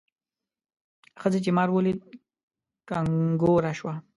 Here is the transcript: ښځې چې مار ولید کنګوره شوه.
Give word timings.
ښځې 1.21 1.39
چې 1.45 1.51
مار 1.57 1.69
ولید 1.71 1.99
کنګوره 2.89 3.71
شوه. 3.79 3.93